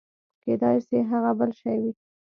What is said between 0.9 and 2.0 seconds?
هغه بل شى وي.